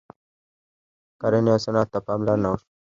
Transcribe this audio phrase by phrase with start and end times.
[1.19, 2.67] کرنې او صنعت ته پاملرنه وشوه.